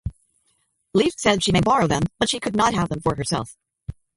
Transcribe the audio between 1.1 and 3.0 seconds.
said she may borrow them, but she could not have